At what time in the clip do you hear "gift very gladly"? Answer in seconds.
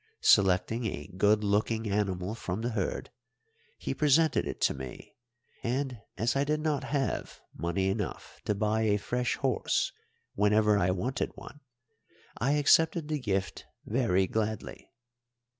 13.19-14.89